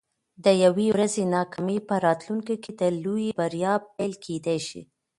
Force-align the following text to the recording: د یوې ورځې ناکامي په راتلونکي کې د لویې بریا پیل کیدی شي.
د 0.43 0.45
یوې 0.63 0.87
ورځې 0.95 1.23
ناکامي 1.35 1.77
په 1.87 1.95
راتلونکي 2.05 2.55
کې 2.63 2.71
د 2.79 2.81
لویې 3.03 3.31
بریا 3.39 3.73
پیل 3.95 4.13
کیدی 4.25 4.59
شي. 4.67 4.81